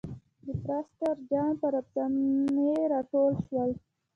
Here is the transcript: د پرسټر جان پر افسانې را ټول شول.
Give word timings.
د 0.45 0.47
پرسټر 0.67 1.15
جان 1.31 1.49
پر 1.61 1.73
افسانې 1.81 2.71
را 2.91 2.99
ټول 3.11 3.31
شول. 3.47 3.69